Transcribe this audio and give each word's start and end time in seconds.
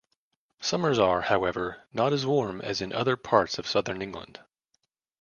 Summers 0.59 0.97
are, 0.97 1.21
however, 1.21 1.83
not 1.93 2.11
as 2.11 2.25
warm 2.25 2.59
as 2.59 2.81
in 2.81 2.91
other 2.91 3.15
parts 3.15 3.59
of 3.59 3.67
southern 3.67 4.01
England. 4.01 4.39